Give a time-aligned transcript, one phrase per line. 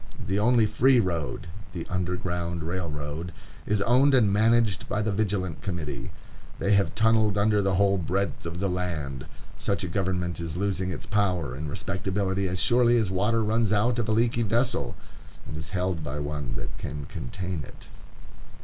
[0.25, 3.31] The only free road, the Underground Railroad,
[3.67, 6.09] is owned and managed by the Vigilant Committee.
[6.57, 9.27] They have tunnelled under the whole breadth of the land.
[9.59, 13.99] Such a government is losing its power and respectability as surely as water runs out
[13.99, 14.95] of a leaky vessel,
[15.47, 17.87] and is held by one that can contain it.